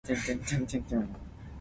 [0.03, 0.81] 指頭仔